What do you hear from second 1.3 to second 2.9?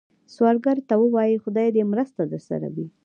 “خدای دې مرسته درسره وي”